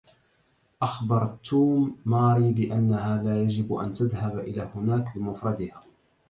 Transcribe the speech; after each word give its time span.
أخبر 0.81 1.37
توم 1.43 1.97
ماري 2.05 2.53
بأنها 2.53 3.23
لا 3.23 3.43
يجب 3.43 3.73
أن 3.73 3.93
تذهب 3.93 4.39
إلى 4.39 4.71
هناك 4.75 5.17
بمفردها. 5.17 5.81